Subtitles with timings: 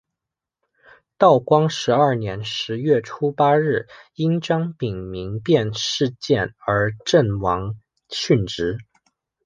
[1.19, 8.79] 道光十二年十月初八日因张丙民变事件而阵亡殉职。